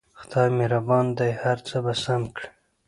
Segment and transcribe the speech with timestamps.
[0.19, 2.47] خدای مهربان دی هر څه به سم کړي